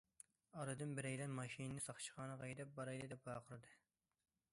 ئارىدىن 0.59 0.95
بىرەيلەن:‹‹ 0.99 1.35
ماشىنىنى 1.39 1.83
ساقچىخانىغا 1.87 2.47
ھەيدەپ 2.49 2.73
بارايلى!›› 2.79 3.11
دەپ 3.13 3.29
ۋارقىرىدى. 3.31 3.77